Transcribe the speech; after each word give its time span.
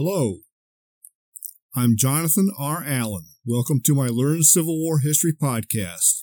Hello, 0.00 0.42
I'm 1.74 1.96
Jonathan 1.96 2.52
R. 2.56 2.84
Allen. 2.86 3.24
Welcome 3.44 3.80
to 3.84 3.96
my 3.96 4.06
Learn 4.06 4.44
Civil 4.44 4.78
War 4.78 5.00
History 5.00 5.32
podcast. 5.32 6.22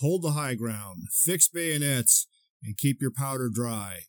Hold 0.00 0.22
the 0.22 0.30
high 0.30 0.54
ground, 0.54 1.08
fix 1.12 1.46
bayonets, 1.46 2.26
and 2.62 2.74
keep 2.78 3.02
your 3.02 3.10
powder 3.14 3.50
dry. 3.52 4.04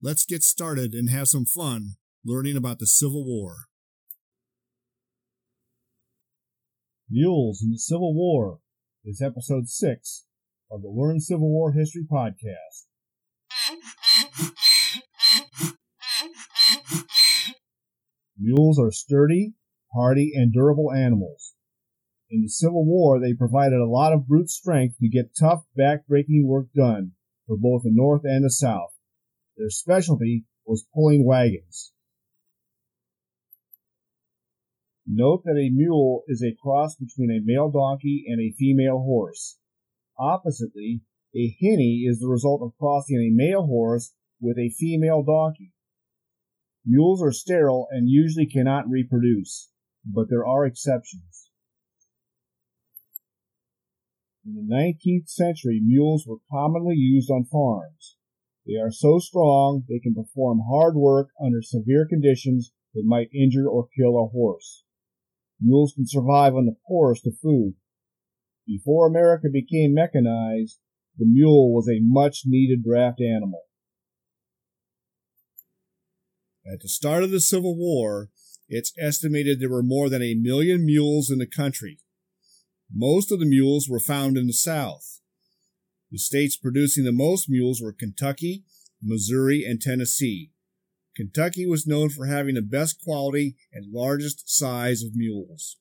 Let's 0.00 0.24
get 0.24 0.44
started 0.44 0.92
and 0.94 1.10
have 1.10 1.26
some 1.26 1.44
fun 1.44 1.94
learning 2.24 2.56
about 2.56 2.78
the 2.78 2.86
Civil 2.86 3.26
War. 3.26 3.64
Mules 7.10 7.60
in 7.60 7.72
the 7.72 7.78
Civil 7.78 8.14
War 8.14 8.60
is 9.04 9.20
episode 9.20 9.68
6 9.68 10.24
of 10.70 10.82
the 10.82 10.88
Learn 10.88 11.18
Civil 11.18 11.50
War 11.50 11.72
History 11.72 12.06
podcast. 12.08 12.86
Mules 18.40 18.78
are 18.78 18.90
sturdy, 18.90 19.52
hardy, 19.92 20.32
and 20.34 20.52
durable 20.52 20.90
animals. 20.90 21.54
In 22.30 22.42
the 22.42 22.48
Civil 22.48 22.86
War, 22.86 23.20
they 23.20 23.34
provided 23.34 23.80
a 23.80 23.88
lot 23.88 24.12
of 24.12 24.26
brute 24.26 24.48
strength 24.48 24.96
to 24.98 25.08
get 25.08 25.36
tough, 25.38 25.64
back-breaking 25.76 26.46
work 26.46 26.68
done 26.74 27.12
for 27.46 27.56
both 27.56 27.82
the 27.82 27.90
North 27.92 28.22
and 28.24 28.44
the 28.44 28.50
South. 28.50 28.94
Their 29.56 29.68
specialty 29.68 30.46
was 30.64 30.86
pulling 30.94 31.26
wagons. 31.26 31.92
Note 35.06 35.42
that 35.44 35.58
a 35.58 35.70
mule 35.70 36.22
is 36.28 36.42
a 36.42 36.54
cross 36.62 36.94
between 36.94 37.30
a 37.30 37.44
male 37.44 37.70
donkey 37.70 38.24
and 38.28 38.40
a 38.40 38.54
female 38.56 39.02
horse. 39.02 39.58
Oppositely, 40.16 41.02
a 41.34 41.54
hinny 41.58 42.04
is 42.08 42.20
the 42.20 42.28
result 42.28 42.62
of 42.62 42.78
crossing 42.78 43.16
a 43.16 43.34
male 43.34 43.66
horse 43.66 44.14
with 44.40 44.56
a 44.56 44.70
female 44.78 45.24
donkey. 45.24 45.72
Mules 46.84 47.22
are 47.22 47.32
sterile 47.32 47.86
and 47.90 48.08
usually 48.08 48.46
cannot 48.46 48.88
reproduce, 48.88 49.70
but 50.04 50.28
there 50.30 50.46
are 50.46 50.64
exceptions. 50.64 51.50
In 54.46 54.54
the 54.54 54.74
19th 54.74 55.28
century, 55.28 55.80
mules 55.84 56.26
were 56.26 56.38
commonly 56.50 56.96
used 56.96 57.30
on 57.30 57.44
farms. 57.44 58.16
They 58.66 58.76
are 58.76 58.90
so 58.90 59.18
strong 59.18 59.84
they 59.88 59.98
can 59.98 60.14
perform 60.14 60.62
hard 60.70 60.96
work 60.96 61.28
under 61.38 61.60
severe 61.60 62.06
conditions 62.06 62.72
that 62.94 63.04
might 63.04 63.32
injure 63.34 63.68
or 63.68 63.88
kill 63.96 64.18
a 64.18 64.28
horse. 64.28 64.84
Mules 65.60 65.92
can 65.94 66.06
survive 66.06 66.54
on 66.54 66.64
the 66.64 66.76
poorest 66.88 67.26
of 67.26 67.38
food. 67.38 67.74
Before 68.66 69.06
America 69.06 69.48
became 69.52 69.92
mechanized, 69.92 70.78
the 71.18 71.26
mule 71.26 71.74
was 71.74 71.88
a 71.88 72.00
much 72.00 72.42
needed 72.46 72.82
draft 72.82 73.20
animal. 73.20 73.64
At 76.72 76.80
the 76.80 76.88
start 76.88 77.24
of 77.24 77.32
the 77.32 77.40
Civil 77.40 77.76
War, 77.76 78.30
it's 78.68 78.92
estimated 78.96 79.58
there 79.58 79.68
were 79.68 79.82
more 79.82 80.08
than 80.08 80.22
a 80.22 80.34
million 80.34 80.86
mules 80.86 81.28
in 81.28 81.38
the 81.38 81.46
country. 81.46 81.98
Most 82.92 83.32
of 83.32 83.40
the 83.40 83.46
mules 83.46 83.88
were 83.88 83.98
found 83.98 84.36
in 84.36 84.46
the 84.46 84.52
South. 84.52 85.20
The 86.12 86.18
states 86.18 86.56
producing 86.56 87.04
the 87.04 87.12
most 87.12 87.50
mules 87.50 87.80
were 87.82 87.92
Kentucky, 87.92 88.62
Missouri, 89.02 89.64
and 89.64 89.80
Tennessee. 89.80 90.52
Kentucky 91.16 91.66
was 91.66 91.88
known 91.88 92.08
for 92.08 92.26
having 92.26 92.54
the 92.54 92.62
best 92.62 93.00
quality 93.02 93.56
and 93.72 93.92
largest 93.92 94.48
size 94.48 95.02
of 95.02 95.16
mules. 95.16 95.76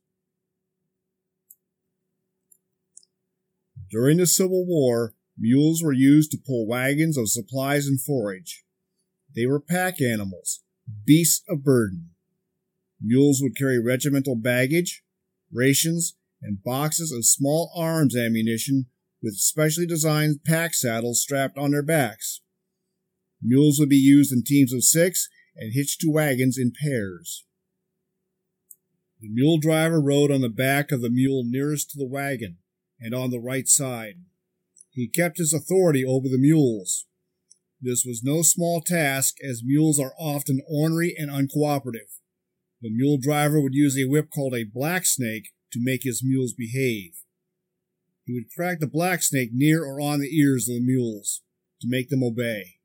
During 3.92 4.18
the 4.18 4.28
Civil 4.28 4.66
War, 4.66 5.14
mules 5.38 5.84
were 5.84 5.94
used 5.94 6.32
to 6.32 6.38
pull 6.44 6.68
wagons 6.68 7.18
of 7.18 7.30
supplies 7.30 7.86
and 7.86 8.02
forage. 8.02 8.64
They 9.36 9.46
were 9.46 9.60
pack 9.60 10.02
animals, 10.02 10.62
beasts 11.06 11.44
of 11.50 11.64
burden. 11.64 12.10
Mules 13.02 13.42
would 13.42 13.56
carry 13.56 13.80
regimental 13.80 14.36
baggage, 14.36 15.04
rations, 15.52 16.16
and 16.42 16.64
boxes 16.64 17.12
of 17.12 17.26
small 17.26 17.72
arms 17.76 18.16
ammunition 18.16 18.88
with 19.22 19.36
specially 19.36 19.86
designed 19.86 20.44
pack 20.46 20.74
saddles 20.74 21.22
strapped 21.22 21.58
on 21.58 21.72
their 21.72 21.84
backs. 21.84 22.42
Mules 23.42 23.80
would 23.80 23.90
be 23.90 23.98
used 23.98 24.32
in 24.32 24.44
teams 24.44 24.74
of 24.74 24.84
six 24.84 25.30
and 25.56 25.74
hitched 25.74 26.02
to 26.02 26.12
wagons 26.12 26.58
in 26.58 26.72
pairs. 26.72 27.46
The 29.20 29.30
mule 29.30 29.58
driver 29.58 30.00
rode 30.00 30.32
on 30.32 30.42
the 30.42 30.50
back 30.50 30.92
of 30.92 31.02
the 31.02 31.10
mule 31.10 31.44
nearest 31.46 31.92
to 31.92 31.98
the 31.98 32.08
wagon 32.08 32.58
and 33.00 33.14
on 33.14 33.32
the 33.32 33.40
right 33.40 33.68
side. 33.68 34.16
He 34.92 35.08
kept 35.08 35.38
his 35.38 35.54
authority 35.54 36.06
over 36.06 36.28
the 36.30 36.38
mules. 36.38 37.06
This 37.82 38.04
was 38.06 38.24
no 38.24 38.42
small 38.42 38.82
task, 38.82 39.36
as 39.42 39.64
mules 39.64 40.00
are 40.00 40.14
often 40.20 40.62
ornery 40.68 41.16
and 41.18 41.32
uncooperative. 41.32 42.20
The 42.82 42.90
mule 42.90 43.18
driver 43.18 43.62
would 43.62 43.74
use 43.74 43.98
a 43.98 44.08
whip 44.08 44.30
called 44.30 44.54
a 44.54 44.64
black 44.64 45.06
snake 45.06 45.50
to 45.72 45.80
make 45.82 46.04
his 46.04 46.24
mules 46.24 46.54
behave. 46.54 47.24
He 48.26 48.34
would 48.34 48.52
crack 48.56 48.80
the 48.80 48.88
black 48.88 49.24
snake 49.24 49.50
near 49.54 49.84
or 49.84 50.00
on 50.02 50.20
the 50.20 50.36
ears 50.38 50.68
of 50.68 50.76
the 50.76 50.82
mules 50.82 51.42
to 51.82 51.88
make 51.90 52.10
them 52.10 52.24
obey. 52.24 52.76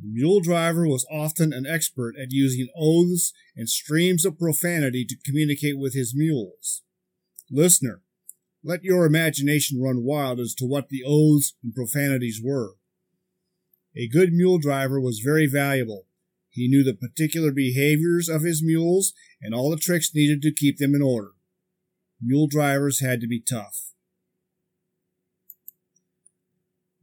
The 0.00 0.08
mule 0.08 0.40
driver 0.40 0.86
was 0.86 1.06
often 1.10 1.52
an 1.52 1.66
expert 1.66 2.14
at 2.20 2.30
using 2.30 2.68
oaths 2.76 3.32
and 3.56 3.68
streams 3.68 4.24
of 4.24 4.38
profanity 4.38 5.04
to 5.04 5.16
communicate 5.24 5.76
with 5.78 5.94
his 5.94 6.14
mules. 6.14 6.82
Listener, 7.50 8.02
let 8.62 8.82
your 8.82 9.06
imagination 9.06 9.80
run 9.80 10.04
wild 10.04 10.40
as 10.40 10.54
to 10.54 10.66
what 10.66 10.88
the 10.88 11.02
oaths 11.06 11.54
and 11.62 11.74
profanities 11.74 12.40
were. 12.42 12.74
A 13.96 14.08
good 14.08 14.32
mule 14.32 14.58
driver 14.58 15.00
was 15.00 15.20
very 15.24 15.46
valuable. 15.46 16.06
He 16.50 16.68
knew 16.68 16.82
the 16.82 16.94
particular 16.94 17.52
behaviors 17.52 18.28
of 18.28 18.42
his 18.42 18.62
mules 18.62 19.12
and 19.40 19.54
all 19.54 19.70
the 19.70 19.76
tricks 19.76 20.14
needed 20.14 20.42
to 20.42 20.54
keep 20.54 20.78
them 20.78 20.94
in 20.94 21.02
order. 21.02 21.32
Mule 22.20 22.48
drivers 22.48 23.00
had 23.00 23.20
to 23.20 23.28
be 23.28 23.40
tough. 23.40 23.92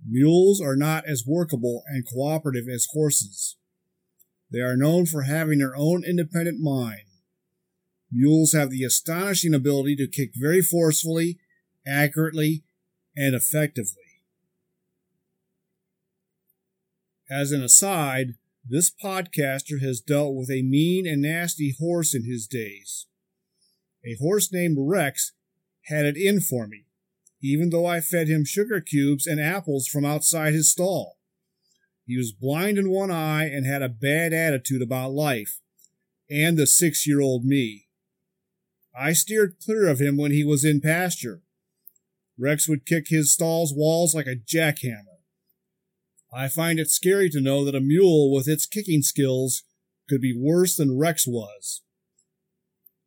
Mules 0.08 0.62
are 0.62 0.76
not 0.76 1.06
as 1.08 1.24
workable 1.26 1.84
and 1.88 2.06
cooperative 2.06 2.68
as 2.68 2.88
horses. 2.94 3.58
They 4.52 4.60
are 4.60 4.78
known 4.78 5.06
for 5.06 5.24
having 5.24 5.60
their 5.60 5.76
own 5.76 6.04
independent 6.06 6.60
mind. 6.60 7.02
Mules 8.12 8.54
have 8.54 8.70
the 8.70 8.84
astonishing 8.84 9.54
ability 9.54 9.96
to 9.96 10.08
kick 10.08 10.32
very 10.36 10.62
forcefully 10.62 11.40
accurately, 11.88 12.64
and 13.16 13.36
effectively. 13.36 14.02
As 17.30 17.52
an 17.52 17.64
aside, 17.64 18.36
this 18.68 18.92
podcaster 18.92 19.82
has 19.82 20.02
dealt 20.02 20.36
with 20.36 20.50
a 20.50 20.62
mean 20.62 21.08
and 21.08 21.22
nasty 21.22 21.76
horse 21.80 22.14
in 22.14 22.24
his 22.24 22.48
days. 22.48 23.08
A 24.06 24.16
horse 24.20 24.52
named 24.52 24.78
Rex 24.80 25.34
had 25.86 26.06
it 26.06 26.18
in 26.18 26.40
for 26.40 26.68
me, 26.68 26.86
even 27.42 27.70
though 27.70 27.86
I 27.86 28.02
fed 28.02 28.28
him 28.28 28.46
sugar 28.46 28.82
cubes 28.82 29.26
and 29.28 29.40
apples 29.40 29.88
from 29.88 30.06
outside 30.06 30.54
his 30.54 30.72
stall. 30.72 31.18
He 32.06 32.18
was 32.18 32.32
blind 32.32 32.78
in 32.78 32.90
one 32.90 33.12
eye 33.12 33.46
and 33.46 33.66
had 33.66 33.82
a 33.82 33.90
bad 33.90 34.34
attitude 34.34 34.82
about 34.82 35.12
life, 35.12 35.60
and 36.30 36.58
the 36.58 36.68
six 36.68 37.08
year 37.08 37.22
old 37.22 37.44
me. 37.44 37.88
I 38.98 39.14
steered 39.14 39.58
clear 39.64 39.88
of 39.88 40.00
him 40.00 40.18
when 40.18 40.32
he 40.32 40.44
was 40.44 40.64
in 40.64 40.82
pasture, 40.82 41.42
Rex 42.38 42.68
would 42.68 42.86
kick 42.86 43.08
his 43.08 43.32
stall's 43.32 43.74
walls 43.74 44.14
like 44.14 44.28
a 44.28 44.36
jackhammer. 44.36 45.20
I 46.34 46.50
find 46.50 46.80
it 46.80 46.90
scary 46.90 47.30
to 47.30 47.40
know 47.40 47.64
that 47.64 47.76
a 47.76 47.80
mule 47.80 48.32
with 48.34 48.48
its 48.48 48.66
kicking 48.66 49.02
skills 49.02 49.64
could 50.10 50.22
be 50.22 50.38
worse 50.38 50.76
than 50.76 50.98
Rex 50.98 51.26
was. 51.26 51.82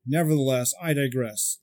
Nevertheless, 0.07 0.73
I 0.81 0.95
digress. 0.95 1.59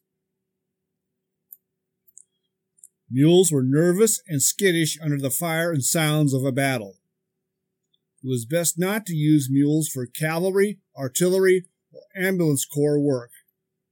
Mules 3.10 3.51
were 3.51 3.63
nervous 3.63 4.22
and 4.28 4.42
skittish 4.42 5.00
under 5.01 5.18
the 5.18 5.31
fire 5.31 5.72
and 5.72 5.84
sounds 5.84 6.34
of 6.34 6.44
a 6.44 6.51
battle. 6.51 6.98
It 8.24 8.28
was 8.28 8.45
best 8.45 8.78
not 8.78 9.06
to 9.07 9.16
use 9.16 9.50
mules 9.50 9.88
for 9.88 10.06
cavalry, 10.06 10.80
artillery, 10.98 11.66
or 11.92 12.01
ambulance 12.16 12.66
corps 12.66 13.00
work. 13.00 13.31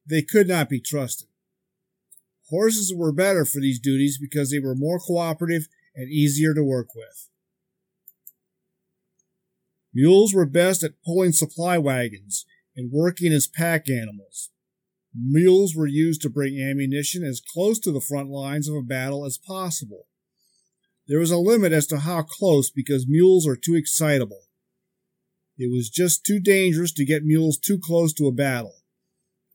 They 0.05 0.21
could 0.21 0.47
not 0.47 0.69
be 0.69 0.79
trusted. 0.79 1.27
Horses 2.49 2.93
were 2.95 3.13
better 3.13 3.45
for 3.45 3.59
these 3.61 3.79
duties 3.79 4.17
because 4.19 4.51
they 4.51 4.59
were 4.59 4.75
more 4.75 4.99
cooperative 4.99 5.67
and 5.95 6.09
easier 6.09 6.53
to 6.53 6.63
work 6.63 6.89
with. 6.95 7.29
Mules 9.93 10.33
were 10.33 10.45
best 10.45 10.83
at 10.83 11.01
pulling 11.05 11.31
supply 11.31 11.77
wagons 11.77 12.45
and 12.75 12.91
working 12.91 13.31
as 13.31 13.47
pack 13.47 13.87
animals. 13.89 14.49
Mules 15.15 15.75
were 15.75 15.87
used 15.87 16.21
to 16.23 16.29
bring 16.29 16.59
ammunition 16.59 17.23
as 17.23 17.41
close 17.53 17.79
to 17.79 17.91
the 17.91 18.01
front 18.01 18.29
lines 18.29 18.67
of 18.67 18.75
a 18.75 18.81
battle 18.81 19.25
as 19.25 19.37
possible. 19.37 20.07
There 21.07 21.19
was 21.19 21.31
a 21.31 21.37
limit 21.37 21.71
as 21.71 21.85
to 21.87 21.99
how 21.99 22.23
close 22.23 22.71
because 22.71 23.07
mules 23.07 23.45
are 23.47 23.55
too 23.55 23.75
excitable. 23.75 24.41
It 25.57 25.71
was 25.71 25.89
just 25.89 26.25
too 26.25 26.39
dangerous 26.39 26.91
to 26.93 27.05
get 27.05 27.23
mules 27.23 27.59
too 27.59 27.77
close 27.77 28.13
to 28.13 28.27
a 28.27 28.31
battle. 28.31 28.77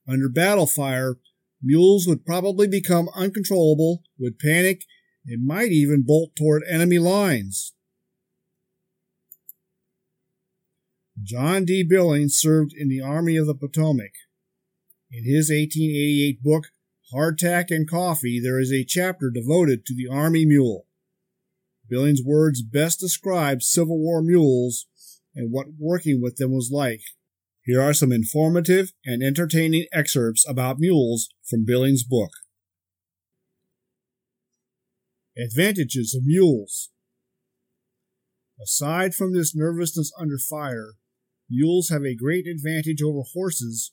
Under 0.07 0.29
battle 0.29 0.67
fire, 0.67 1.17
Mules 1.63 2.07
would 2.07 2.25
probably 2.25 2.69
become 2.69 3.09
uncontrollable, 3.15 4.03
would 4.19 4.39
panic, 4.39 4.85
and 5.27 5.47
might 5.47 5.73
even 5.73 6.03
bolt 6.03 6.37
toward 6.37 6.63
enemy 6.69 6.99
lines. 6.99 7.75
John 11.23 11.65
D. 11.65 11.83
Billings 11.83 12.37
served 12.37 12.73
in 12.77 12.89
the 12.89 13.01
Army 13.01 13.37
of 13.37 13.47
the 13.47 13.55
Potomac. 13.55 14.13
In 15.11 15.25
his 15.25 15.51
1888 15.51 16.43
book, 16.43 16.67
Hardtack 17.13 17.71
and 17.71 17.89
Coffee, 17.89 18.39
there 18.41 18.61
is 18.61 18.73
a 18.73 18.85
chapter 18.85 19.31
devoted 19.31 19.85
to 19.87 19.95
the 19.95 20.07
Army 20.07 20.47
mule. 20.47 20.87
Billings' 21.89 22.23
words 22.23 22.63
best 22.63 23.01
describe 23.01 23.63
Civil 23.63 23.99
War 23.99 24.23
mules 24.23 24.87
and 25.35 25.51
what 25.51 25.67
working 25.79 26.21
with 26.21 26.37
them 26.37 26.53
was 26.53 26.71
like. 26.71 27.01
Here 27.69 27.83
are 27.83 27.93
some 27.93 28.13
informative 28.13 28.95
and 29.05 29.23
entertaining 29.23 29.85
excerpts 29.93 30.49
about 30.49 30.79
mules 30.79 31.29
from 31.47 31.67
Billings' 31.67 32.03
book. 32.03 32.31
Advantages 35.37 36.15
of 36.15 36.25
mules. 36.25 36.89
Aside 38.59 39.15
from 39.15 39.35
this 39.35 39.55
nervousness 39.55 40.11
under 40.19 40.39
fire, 40.39 40.95
mules 41.51 41.91
have 41.91 42.07
a 42.07 42.17
great 42.17 42.47
advantage 42.47 43.03
over 43.03 43.21
horses 43.35 43.93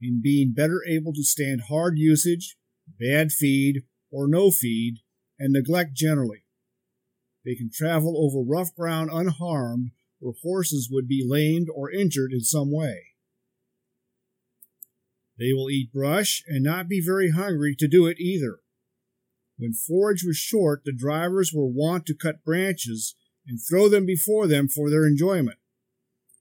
in 0.00 0.22
being 0.22 0.54
better 0.56 0.80
able 0.88 1.12
to 1.12 1.22
stand 1.22 1.64
hard 1.68 1.98
usage, 1.98 2.56
bad 2.98 3.32
feed, 3.32 3.82
or 4.10 4.28
no 4.28 4.50
feed, 4.50 4.94
and 5.38 5.52
neglect 5.52 5.92
generally. 5.92 6.44
They 7.44 7.54
can 7.54 7.68
travel 7.70 8.16
over 8.16 8.42
rough 8.42 8.74
ground 8.74 9.10
unharmed 9.12 9.90
where 10.20 10.32
horses 10.42 10.88
would 10.90 11.06
be 11.06 11.22
lamed 11.22 11.68
or 11.74 11.90
injured 11.90 12.32
in 12.32 12.40
some 12.40 12.72
way. 12.72 13.09
They 15.40 15.54
will 15.54 15.70
eat 15.70 15.90
brush 15.90 16.44
and 16.46 16.62
not 16.62 16.86
be 16.86 17.00
very 17.00 17.30
hungry 17.30 17.74
to 17.76 17.88
do 17.88 18.06
it 18.06 18.20
either. 18.20 18.60
When 19.56 19.72
forage 19.72 20.22
was 20.22 20.36
short, 20.36 20.82
the 20.84 20.92
drivers 20.92 21.50
were 21.52 21.66
wont 21.66 22.04
to 22.06 22.14
cut 22.14 22.44
branches 22.44 23.14
and 23.46 23.58
throw 23.58 23.88
them 23.88 24.04
before 24.04 24.46
them 24.46 24.68
for 24.68 24.90
their 24.90 25.06
enjoyment. 25.06 25.56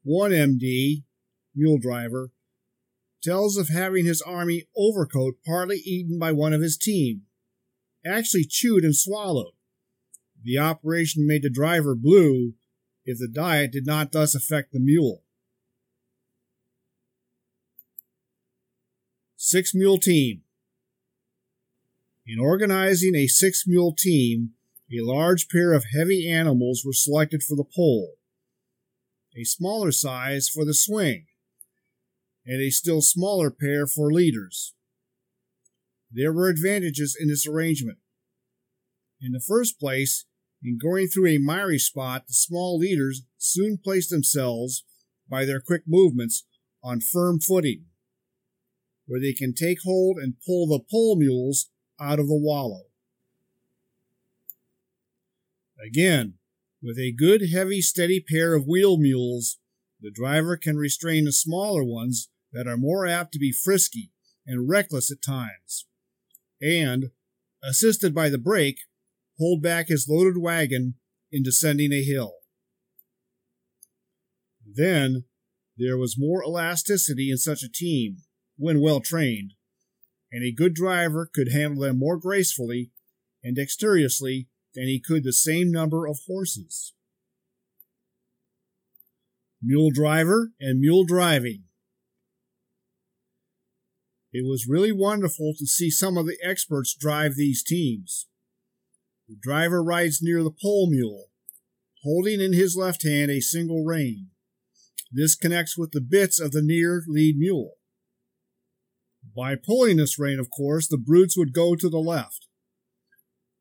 One 0.04 0.31
MD, 0.31 1.04
mule 1.56 1.78
driver, 1.78 2.31
tells 3.24 3.56
of 3.56 3.69
having 3.69 4.06
his 4.06 4.22
army 4.22 4.68
overcoat 4.75 5.36
partly 5.46 5.78
eaten 5.78 6.19
by 6.19 6.34
one 6.34 6.51
of 6.51 6.62
his 6.62 6.78
team, 6.78 7.24
actually 8.06 8.46
chewed 8.46 8.84
and 8.84 8.96
swallowed. 8.96 9.54
The 10.44 10.57
operation 10.57 11.25
made 11.25 11.44
the 11.44 11.50
driver 11.50 11.96
blue 11.96 12.56
if 13.06 13.18
the 13.18 13.30
diet 13.30 13.72
did 13.72 13.86
not 13.86 14.12
thus 14.12 14.36
affect 14.36 14.74
the 14.74 14.80
mule. 14.80 15.24
Six 19.51 19.74
mule 19.74 19.98
team. 19.98 20.44
In 22.28 22.38
organizing 22.38 23.16
a 23.16 23.25
six 23.25 23.63
mule 23.66 23.96
team, 23.98 24.51
a 24.92 25.04
large 25.04 25.50
pair 25.50 25.74
of 25.74 25.86
heavy 25.92 26.30
animals 26.30 26.84
were 26.86 26.94
selected 26.94 27.42
for 27.42 27.56
the 27.56 27.63
pole, 27.63 28.18
a 29.36 29.44
smaller 29.44 29.92
size 29.92 30.48
for 30.48 30.66
the 30.66 30.75
swing, 30.75 31.25
and 32.46 32.62
a 32.62 32.69
still 32.69 33.01
smaller 33.01 33.50
pair 33.50 33.88
for 33.88 34.13
leaders. 34.13 34.75
There 36.12 36.31
were 36.31 36.48
advantages 36.48 37.18
in 37.19 37.28
this 37.28 37.48
arrangement. 37.48 37.98
In 39.19 39.31
the 39.31 39.42
first 39.42 39.80
place, 39.80 40.25
in 40.62 40.78
going 40.78 41.07
through 41.07 41.30
a 41.30 41.40
miry 41.40 41.80
spot, 41.80 42.28
the 42.28 42.36
small 42.36 42.78
leaders 42.78 43.24
soon 43.40 43.80
placed 43.84 44.12
themselves, 44.12 44.84
by 45.28 45.44
their 45.44 45.60
quick 45.60 45.86
movements, 45.88 46.46
on 46.84 47.01
firm 47.01 47.40
footing, 47.40 47.86
where 49.09 49.19
they 49.19 49.33
can 49.33 49.56
take 49.56 49.79
hold 49.83 50.17
and 50.17 50.35
pull 50.45 50.67
the 50.67 50.79
pole 50.79 51.15
mules 51.17 51.71
out 52.00 52.19
of 52.19 52.27
the 52.27 52.38
wallow. 52.38 52.83
Again, 55.83 56.35
with 56.81 57.00
a 57.00 57.11
good, 57.11 57.50
heavy, 57.51 57.81
steady 57.81 58.23
pair 58.25 58.53
of 58.53 58.67
wheel 58.67 58.97
mules, 58.97 59.57
the 60.00 60.11
driver 60.11 60.56
can 60.57 60.77
restrain 60.77 61.25
the 61.25 61.31
smaller 61.31 61.83
ones 61.83 62.29
that 62.53 62.67
are 62.67 62.77
more 62.77 63.07
apt 63.07 63.33
to 63.33 63.39
be 63.39 63.51
frisky 63.51 64.11
and 64.45 64.69
reckless 64.69 65.12
at 65.12 65.23
times, 65.23 65.88
and, 66.62 67.09
assisted 67.63 68.13
by 68.13 68.29
the 68.29 68.38
brake, 68.38 68.81
hold 69.39 69.63
back 69.63 69.88
his 69.88 70.07
loaded 70.07 70.39
wagon 70.39 70.94
in 71.31 71.41
descending 71.41 71.91
a 71.91 72.03
hill. 72.03 72.35
Then 74.63 75.23
there 75.75 75.97
was 75.97 76.15
more 76.15 76.44
elasticity 76.44 77.31
in 77.31 77.38
such 77.38 77.63
a 77.63 77.71
team, 77.71 78.17
when 78.59 78.81
well 78.81 79.00
trained, 79.00 79.53
and 80.31 80.44
a 80.44 80.51
good 80.51 80.75
driver 80.75 81.27
could 81.33 81.51
handle 81.51 81.83
them 81.83 81.97
more 81.97 82.17
gracefully 82.17 82.91
and 83.41 83.56
dexterously 83.56 84.47
than 84.75 84.83
he 84.83 85.00
could 85.00 85.23
the 85.23 85.33
same 85.33 85.71
number 85.71 86.06
of 86.06 86.19
horses. 86.27 86.94
Mule 89.61 89.91
driver 89.91 90.51
and 90.59 90.79
mule 90.79 91.06
driving. 91.06 91.63
It 94.31 94.45
was 94.45 94.67
really 94.69 94.91
wonderful 94.91 95.53
to 95.57 95.65
see 95.65 95.89
some 95.89 96.17
of 96.17 96.27
the 96.27 96.38
experts 96.44 96.94
drive 96.94 97.35
these 97.35 97.63
teams. 97.63 98.27
The 99.27 99.38
driver 99.41 99.83
rides 99.83 100.19
near 100.21 100.44
the 100.44 100.51
pole 100.51 100.89
mule, 100.89 101.29
holding 102.03 102.41
in 102.41 102.53
his 102.53 102.75
left 102.75 103.03
hand 103.03 103.31
a 103.31 103.41
single 103.41 103.83
rein. 103.85 104.27
This 105.12 105.35
connects 105.35 105.77
with 105.77 105.91
the 105.91 106.01
bits 106.01 106.39
of 106.39 106.51
the 106.51 106.62
near 106.62 107.03
lead 107.07 107.38
mule. 107.38 107.78
By 109.36 109.56
pulling 109.56 109.98
this 109.98 110.19
rein, 110.19 110.39
of 110.39 110.50
course, 110.50 110.88
the 110.88 110.98
brutes 110.98 111.38
would 111.38 111.54
go 111.54 111.75
to 111.75 111.89
the 111.89 112.00
left. 112.00 112.48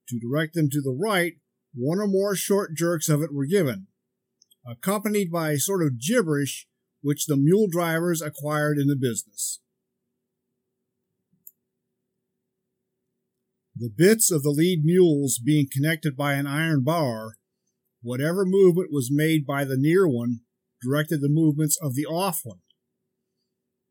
To 0.09 0.19
direct 0.19 0.55
them 0.55 0.71
to 0.71 0.81
the 0.81 0.97
right, 0.99 1.35
one 1.75 1.99
or 1.99 2.07
more 2.07 2.35
short 2.35 2.75
jerks 2.75 3.09
of 3.09 3.23
it 3.23 3.33
were 3.33 3.47
given, 3.47 3.89
accompanied 4.67 5.31
by 5.31 5.51
a 5.51 5.59
sort 5.59 5.83
of 5.83 6.01
gibberish 6.01 6.67
which 7.03 7.27
the 7.27 7.37
mule 7.37 7.69
drivers 7.71 8.23
acquired 8.23 8.79
in 8.79 8.89
the 8.89 8.97
business. 8.97 9.61
The 13.77 13.91
bits 13.95 14.33
of 14.33 14.43
the 14.43 14.51
lead 14.51 14.85
mules 14.85 15.39
being 15.39 15.69
connected 15.71 16.17
by 16.17 16.35
an 16.35 16.49
iron 16.49 16.83
bar, 16.83 17.35
whatever 18.03 18.45
movement 18.45 18.89
was 18.91 19.09
made 19.13 19.47
by 19.47 19.65
the 19.65 19.77
near 19.77 20.09
one 20.09 20.41
directed 20.83 21.21
the 21.21 21.29
movements 21.29 21.79
of 21.81 21.95
the 21.95 22.07
off 22.07 22.41
one. 22.43 22.59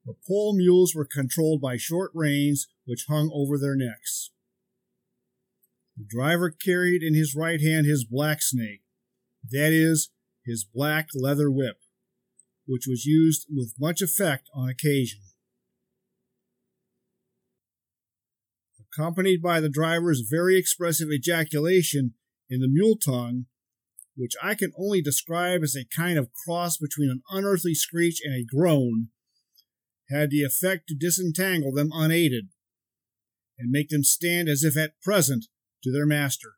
The 0.08 0.16
pole 0.26 0.56
mules 0.56 0.96
were 0.96 1.06
controlled 1.06 1.62
by 1.62 1.76
short 1.76 2.12
reins 2.14 2.68
which 2.86 3.06
hung 3.10 3.30
over 3.34 3.58
their 3.58 3.76
necks. 3.76 4.32
The 5.98 6.06
driver 6.08 6.50
carried 6.50 7.04
in 7.04 7.14
his 7.14 7.36
right 7.36 7.60
hand 7.60 7.86
his 7.86 8.06
black 8.06 8.42
snake, 8.42 8.84
that 9.52 9.74
is, 9.74 10.10
his 10.46 10.64
black 10.64 11.10
leather 11.14 11.52
whip, 11.52 11.80
which 12.66 12.88
was 12.88 13.06
used 13.06 13.48
with 13.54 13.74
much 13.78 14.02
effect 14.02 14.50
on 14.54 14.70
occasion. 14.70 15.20
accompanied 18.98 19.42
by 19.42 19.60
the 19.60 19.70
driver's 19.70 20.22
very 20.28 20.58
expressive 20.58 21.10
ejaculation 21.12 22.14
in 22.50 22.62
the 22.62 22.68
mule 22.68 22.96
tongue, 22.98 23.46
which 24.16 24.34
I 24.42 24.56
can 24.56 24.72
only 24.78 25.02
describe 25.02 25.62
as 25.62 25.76
a 25.76 25.86
kind 25.96 26.18
of 26.18 26.30
cross 26.34 26.78
between 26.78 27.10
an 27.12 27.22
unearthly 27.30 27.76
screech 27.76 28.20
and 28.24 28.34
a 28.34 28.46
groan, 28.46 29.10
had 30.10 30.30
the 30.30 30.44
effect 30.44 30.88
to 30.88 30.96
disentangle 30.96 31.72
them 31.72 31.90
unaided, 31.94 32.50
and 33.58 33.72
make 33.72 33.90
them 33.90 34.04
stand 34.04 34.48
as 34.48 34.64
if 34.64 34.78
at 34.78 35.02
present 35.02 35.46
to 35.84 35.92
their 35.92 36.06
master. 36.06 36.54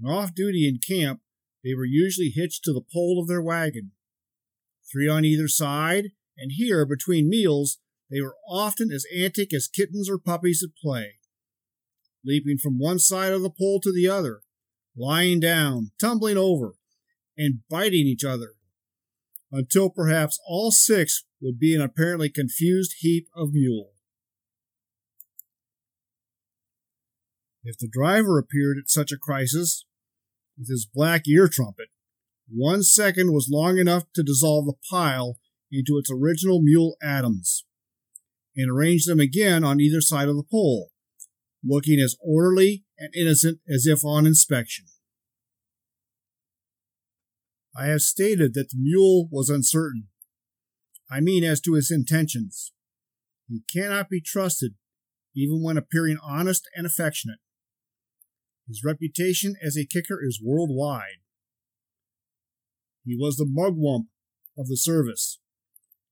When 0.00 0.12
off 0.12 0.34
duty 0.34 0.68
in 0.68 0.78
camp, 0.78 1.20
they 1.62 1.74
were 1.74 1.84
usually 1.84 2.32
hitched 2.34 2.64
to 2.64 2.72
the 2.72 2.84
pole 2.92 3.20
of 3.20 3.28
their 3.28 3.42
wagon, 3.42 3.92
three 4.90 5.08
on 5.08 5.24
either 5.24 5.48
side 5.48 6.12
and 6.36 6.52
here, 6.52 6.84
between 6.86 7.28
meals, 7.28 7.78
they 8.10 8.20
were 8.20 8.36
often 8.48 8.90
as 8.90 9.06
antic 9.14 9.52
as 9.54 9.68
kittens 9.68 10.08
or 10.08 10.18
puppies 10.18 10.62
at 10.62 10.76
play, 10.76 11.18
leaping 12.24 12.58
from 12.58 12.78
one 12.78 12.98
side 12.98 13.32
of 13.32 13.42
the 13.42 13.50
pole 13.50 13.80
to 13.80 13.92
the 13.92 14.08
other, 14.08 14.40
lying 14.96 15.40
down, 15.40 15.92
tumbling 16.00 16.36
over, 16.36 16.74
and 17.36 17.60
biting 17.68 18.06
each 18.06 18.24
other, 18.24 18.54
until 19.50 19.90
perhaps 19.90 20.38
all 20.46 20.70
six 20.70 21.24
would 21.40 21.58
be 21.58 21.74
an 21.74 21.80
apparently 21.80 22.28
confused 22.28 22.94
heap 22.98 23.26
of 23.34 23.52
mule. 23.52 23.90
If 27.64 27.78
the 27.78 27.88
driver 27.90 28.38
appeared 28.38 28.78
at 28.78 28.90
such 28.90 29.12
a 29.12 29.18
crisis, 29.18 29.84
with 30.58 30.68
his 30.68 30.86
black 30.86 31.28
ear 31.28 31.48
trumpet, 31.48 31.88
one 32.48 32.82
second 32.82 33.32
was 33.32 33.48
long 33.50 33.78
enough 33.78 34.04
to 34.14 34.22
dissolve 34.22 34.66
the 34.66 34.74
pile 34.90 35.38
into 35.70 35.96
its 35.96 36.10
original 36.10 36.60
mule 36.60 36.96
atoms 37.02 37.64
and 38.56 38.70
arrange 38.70 39.04
them 39.06 39.20
again 39.20 39.64
on 39.64 39.80
either 39.80 40.00
side 40.00 40.28
of 40.28 40.36
the 40.36 40.44
pole, 40.50 40.90
looking 41.64 41.98
as 41.98 42.16
orderly 42.20 42.84
and 42.98 43.14
innocent 43.14 43.60
as 43.68 43.86
if 43.86 44.04
on 44.04 44.26
inspection. 44.26 44.84
I 47.74 47.86
have 47.86 48.02
stated 48.02 48.54
that 48.54 48.70
the 48.70 48.78
mule 48.78 49.28
was 49.30 49.48
uncertain. 49.48 50.08
I 51.10 51.20
mean 51.20 51.44
as 51.44 51.60
to 51.62 51.74
his 51.74 51.90
intentions. 51.90 52.72
He 53.48 53.62
cannot 53.72 54.08
be 54.08 54.20
trusted 54.20 54.74
even 55.34 55.62
when 55.62 55.76
appearing 55.76 56.18
honest 56.22 56.68
and 56.76 56.86
affectionate. 56.86 57.38
His 58.68 58.82
reputation 58.84 59.54
as 59.62 59.76
a 59.76 59.86
kicker 59.86 60.18
is 60.22 60.40
worldwide. 60.42 61.20
He 63.04 63.16
was 63.18 63.36
the 63.36 63.44
mugwump 63.44 64.06
of 64.56 64.68
the 64.68 64.76
service. 64.76 65.40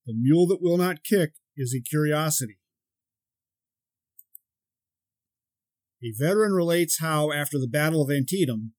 The 0.06 0.14
mule 0.14 0.46
that 0.48 0.62
will 0.62 0.78
not 0.78 1.04
kick 1.04 1.34
is 1.56 1.74
a 1.74 1.82
curiosity. 1.82 2.58
A 6.02 6.12
veteran 6.18 6.52
relates 6.52 6.98
how, 6.98 7.30
after 7.30 7.58
the 7.58 7.68
Battle 7.68 8.02
of 8.02 8.10
Antietam, 8.10 8.72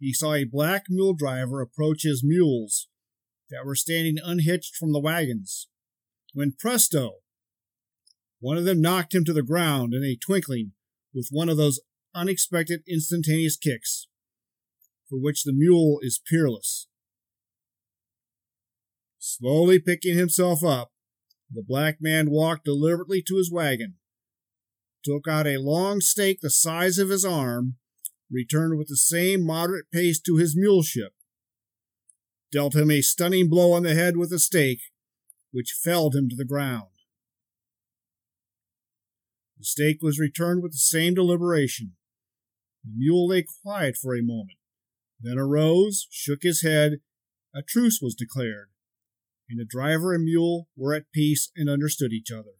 he 0.00 0.14
saw 0.14 0.34
a 0.34 0.44
black 0.44 0.84
mule 0.88 1.14
driver 1.14 1.60
approach 1.60 2.02
his 2.02 2.24
mules 2.24 2.88
that 3.50 3.66
were 3.66 3.74
standing 3.74 4.16
unhitched 4.24 4.74
from 4.74 4.92
the 4.92 5.00
wagons, 5.00 5.68
when 6.32 6.54
presto, 6.58 7.16
one 8.40 8.56
of 8.56 8.64
them 8.64 8.80
knocked 8.80 9.14
him 9.14 9.24
to 9.26 9.32
the 9.34 9.42
ground 9.42 9.92
in 9.92 10.02
a 10.02 10.16
twinkling 10.16 10.72
with 11.14 11.28
one 11.30 11.50
of 11.50 11.58
those 11.58 11.80
unexpected 12.14 12.80
instantaneous 12.88 13.56
kicks, 13.56 14.08
for 15.08 15.20
which 15.20 15.44
the 15.44 15.52
mule 15.52 15.98
is 16.00 16.20
peerless. 16.26 16.88
Slowly 19.18 19.78
picking 19.78 20.16
himself 20.16 20.64
up, 20.64 20.92
the 21.52 21.62
black 21.62 21.98
man 22.00 22.30
walked 22.30 22.64
deliberately 22.64 23.22
to 23.26 23.36
his 23.36 23.52
wagon, 23.52 23.96
took 25.04 25.28
out 25.28 25.46
a 25.46 25.58
long 25.60 26.00
stake 26.00 26.40
the 26.40 26.48
size 26.48 26.96
of 26.96 27.10
his 27.10 27.24
arm, 27.24 27.76
returned 28.30 28.78
with 28.78 28.88
the 28.88 28.96
same 28.96 29.44
moderate 29.44 29.90
pace 29.92 30.20
to 30.20 30.36
his 30.36 30.56
muleship, 30.56 31.10
dealt 32.52 32.74
him 32.74 32.90
a 32.90 33.00
stunning 33.00 33.48
blow 33.48 33.72
on 33.72 33.82
the 33.82 33.94
head 33.94 34.16
with 34.16 34.32
a 34.32 34.38
stake, 34.38 34.80
which 35.52 35.78
felled 35.82 36.14
him 36.14 36.28
to 36.28 36.36
the 36.36 36.44
ground. 36.44 36.88
The 39.58 39.64
stake 39.64 39.98
was 40.00 40.18
returned 40.18 40.62
with 40.62 40.72
the 40.72 40.78
same 40.78 41.14
deliberation. 41.14 41.92
The 42.84 42.92
mule 42.96 43.28
lay 43.28 43.44
quiet 43.62 43.96
for 43.96 44.16
a 44.16 44.22
moment, 44.22 44.58
then 45.20 45.38
arose, 45.38 46.06
shook 46.10 46.42
his 46.42 46.62
head, 46.62 47.00
a 47.54 47.62
truce 47.62 48.00
was 48.00 48.14
declared, 48.14 48.68
and 49.50 49.58
the 49.58 49.66
driver 49.68 50.14
and 50.14 50.24
mule 50.24 50.68
were 50.76 50.94
at 50.94 51.12
peace 51.12 51.50
and 51.56 51.68
understood 51.68 52.12
each 52.12 52.30
other. 52.30 52.54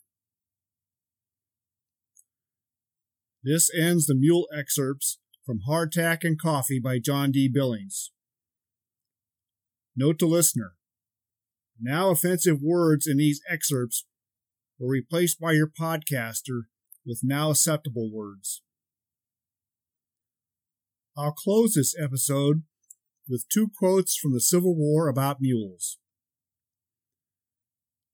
This 3.43 3.71
ends 3.75 4.05
the 4.05 4.15
mule 4.15 4.47
excerpts 4.55 5.20
from 5.50 5.62
Hardtack 5.69 6.19
and 6.23 6.40
Coffee 6.40 6.78
by 6.78 7.00
John 7.00 7.33
D. 7.33 7.49
Billings. 7.49 8.12
Note 9.97 10.21
to 10.21 10.26
listener 10.26 10.75
now 11.80 12.11
offensive 12.11 12.59
words 12.62 13.09
in 13.09 13.16
these 13.16 13.40
excerpts 13.50 14.04
were 14.78 14.87
replaced 14.87 15.40
by 15.40 15.50
your 15.50 15.66
podcaster 15.66 16.66
with 17.04 17.23
now 17.25 17.50
acceptable 17.50 18.12
words. 18.14 18.62
I'll 21.19 21.33
close 21.33 21.75
this 21.75 21.97
episode 22.00 22.62
with 23.28 23.49
two 23.52 23.73
quotes 23.76 24.16
from 24.16 24.33
the 24.33 24.40
Civil 24.40 24.76
War 24.76 25.09
about 25.09 25.40
mules. 25.40 25.99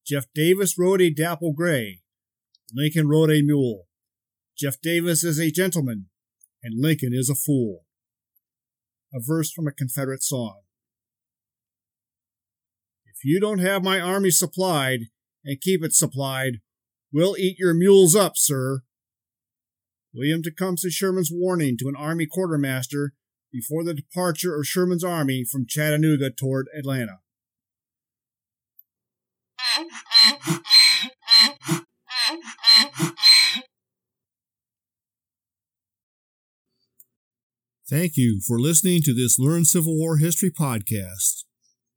Jeff 0.06 0.24
Davis 0.34 0.78
rode 0.78 1.02
a 1.02 1.10
dapple 1.10 1.52
gray. 1.52 2.00
Lincoln 2.72 3.08
rode 3.08 3.30
a 3.30 3.42
mule. 3.42 3.88
Jeff 4.56 4.80
Davis 4.80 5.22
is 5.22 5.38
a 5.38 5.50
gentleman, 5.50 6.06
and 6.62 6.80
Lincoln 6.80 7.12
is 7.12 7.30
a 7.30 7.34
fool. 7.34 7.84
A 9.14 9.20
verse 9.20 9.50
from 9.50 9.66
a 9.66 9.72
Confederate 9.72 10.22
song. 10.22 10.60
If 13.06 13.25
you 13.25 13.40
don't 13.40 13.60
have 13.60 13.82
my 13.82 14.00
army 14.00 14.30
supplied, 14.30 15.08
and 15.46 15.60
keep 15.60 15.82
it 15.82 15.94
supplied, 15.94 16.60
we'll 17.12 17.36
eat 17.38 17.58
your 17.58 17.72
mules 17.72 18.16
up, 18.16 18.32
sir. 18.36 18.82
William 20.12 20.42
Tecumseh 20.42 20.90
Sherman's 20.90 21.30
warning 21.32 21.76
to 21.78 21.88
an 21.88 21.96
army 21.96 22.26
quartermaster 22.26 23.12
before 23.52 23.84
the 23.84 23.94
departure 23.94 24.58
of 24.58 24.66
Sherman's 24.66 25.04
army 25.04 25.44
from 25.44 25.66
Chattanooga 25.66 26.30
toward 26.30 26.66
Atlanta. 26.76 27.20
Thank 37.88 38.16
you 38.16 38.40
for 38.44 38.58
listening 38.58 39.02
to 39.02 39.14
this 39.14 39.38
Learn 39.38 39.64
Civil 39.64 39.96
War 39.96 40.16
History 40.16 40.50
podcast. 40.50 41.44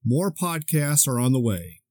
More 0.05 0.31
podcasts 0.31 1.07
are 1.07 1.19
on 1.19 1.31
the 1.31 1.39
way. 1.39 1.81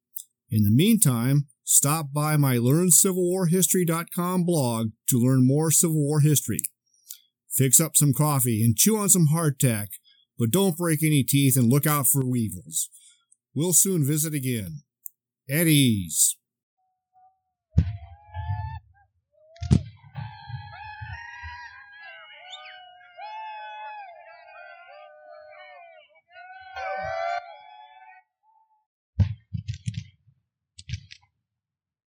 In 0.49 0.63
the 0.63 0.71
meantime, 0.71 1.49
stop 1.65 2.13
by 2.15 2.37
my 2.37 2.59
LearnCivilWarHistory.com 2.59 4.45
blog 4.45 4.91
to 5.09 5.19
learn 5.19 5.45
more 5.45 5.73
Civil 5.73 5.97
War 5.97 6.21
history. 6.21 6.61
Fix 7.51 7.81
up 7.81 7.97
some 7.97 8.15
coffee 8.15 8.63
and 8.63 8.77
chew 8.77 8.97
on 8.97 9.09
some 9.09 9.31
hardtack, 9.35 9.89
but 10.39 10.53
don't 10.53 10.77
break 10.77 11.03
any 11.03 11.25
teeth 11.25 11.57
and 11.57 11.69
look 11.69 11.85
out 11.85 12.07
for 12.07 12.25
weevils. 12.25 12.91
We'll 13.53 13.73
soon 13.73 14.07
visit 14.07 14.33
again. 14.33 14.83
At 15.51 15.67
ease. 15.67 16.38